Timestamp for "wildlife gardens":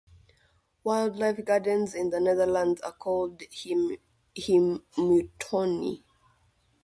0.83-1.93